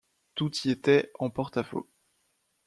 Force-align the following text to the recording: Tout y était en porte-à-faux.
Tout 0.33 0.49
y 0.67 0.71
était 0.71 1.11
en 1.19 1.29
porte-à-faux. 1.29 1.87